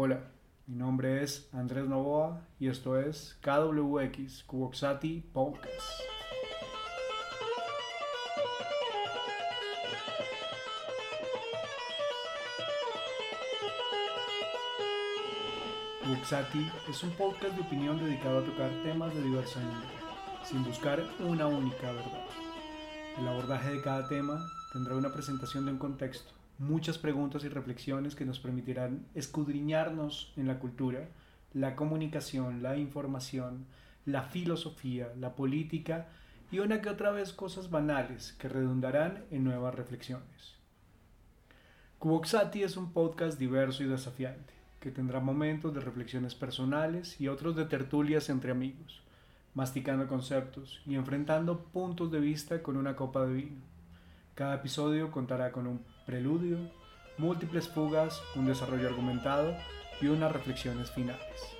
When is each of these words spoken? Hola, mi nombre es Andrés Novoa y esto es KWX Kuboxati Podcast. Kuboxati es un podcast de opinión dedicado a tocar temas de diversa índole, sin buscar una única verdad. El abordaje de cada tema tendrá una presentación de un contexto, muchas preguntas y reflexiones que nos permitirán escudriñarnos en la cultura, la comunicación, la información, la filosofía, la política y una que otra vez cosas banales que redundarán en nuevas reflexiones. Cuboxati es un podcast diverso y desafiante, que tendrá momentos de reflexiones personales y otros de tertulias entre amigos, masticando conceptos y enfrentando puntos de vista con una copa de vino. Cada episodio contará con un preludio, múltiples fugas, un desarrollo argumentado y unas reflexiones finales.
Hola, 0.00 0.20
mi 0.68 0.76
nombre 0.76 1.24
es 1.24 1.48
Andrés 1.52 1.88
Novoa 1.88 2.46
y 2.60 2.68
esto 2.68 2.96
es 2.96 3.36
KWX 3.40 4.44
Kuboxati 4.44 5.24
Podcast. 5.32 6.02
Kuboxati 16.04 16.70
es 16.88 17.02
un 17.02 17.10
podcast 17.10 17.56
de 17.56 17.62
opinión 17.62 17.98
dedicado 17.98 18.38
a 18.38 18.44
tocar 18.44 18.70
temas 18.84 19.12
de 19.12 19.22
diversa 19.24 19.60
índole, 19.60 19.88
sin 20.44 20.62
buscar 20.62 21.04
una 21.18 21.48
única 21.48 21.90
verdad. 21.90 22.24
El 23.18 23.26
abordaje 23.26 23.72
de 23.72 23.82
cada 23.82 24.06
tema 24.06 24.48
tendrá 24.72 24.94
una 24.94 25.12
presentación 25.12 25.64
de 25.64 25.72
un 25.72 25.78
contexto, 25.78 26.30
muchas 26.58 26.98
preguntas 26.98 27.44
y 27.44 27.48
reflexiones 27.48 28.14
que 28.14 28.24
nos 28.24 28.40
permitirán 28.40 29.06
escudriñarnos 29.14 30.32
en 30.36 30.48
la 30.48 30.58
cultura, 30.58 31.08
la 31.54 31.76
comunicación, 31.76 32.62
la 32.62 32.76
información, 32.76 33.66
la 34.04 34.22
filosofía, 34.22 35.12
la 35.18 35.34
política 35.34 36.08
y 36.50 36.58
una 36.58 36.80
que 36.80 36.88
otra 36.88 37.10
vez 37.10 37.32
cosas 37.32 37.70
banales 37.70 38.34
que 38.38 38.48
redundarán 38.48 39.24
en 39.30 39.44
nuevas 39.44 39.74
reflexiones. 39.74 40.56
Cuboxati 41.98 42.62
es 42.62 42.76
un 42.76 42.92
podcast 42.92 43.38
diverso 43.38 43.82
y 43.82 43.86
desafiante, 43.86 44.54
que 44.80 44.90
tendrá 44.90 45.20
momentos 45.20 45.74
de 45.74 45.80
reflexiones 45.80 46.34
personales 46.34 47.20
y 47.20 47.28
otros 47.28 47.56
de 47.56 47.64
tertulias 47.64 48.30
entre 48.30 48.52
amigos, 48.52 49.02
masticando 49.54 50.06
conceptos 50.06 50.80
y 50.86 50.94
enfrentando 50.94 51.64
puntos 51.64 52.10
de 52.10 52.20
vista 52.20 52.62
con 52.62 52.76
una 52.76 52.94
copa 52.96 53.26
de 53.26 53.34
vino. 53.34 53.77
Cada 54.38 54.54
episodio 54.54 55.10
contará 55.10 55.50
con 55.50 55.66
un 55.66 55.84
preludio, 56.06 56.58
múltiples 57.16 57.68
fugas, 57.68 58.22
un 58.36 58.46
desarrollo 58.46 58.86
argumentado 58.86 59.52
y 60.00 60.06
unas 60.06 60.30
reflexiones 60.30 60.92
finales. 60.92 61.58